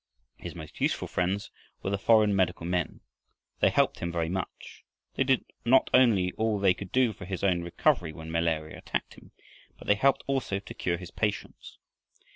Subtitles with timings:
[0.39, 1.51] His most useful friends
[1.83, 3.01] were the foreign medical men.
[3.59, 4.83] They helped him very much.
[5.13, 9.31] They not only did all they could for his own recovery when malaria attacked him,
[9.77, 11.77] but they helped also to cure his patients.